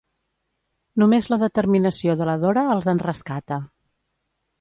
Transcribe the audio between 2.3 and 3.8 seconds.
la Dora els en rescata.